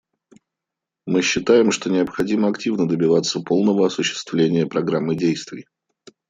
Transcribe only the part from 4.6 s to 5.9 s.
Программы действий.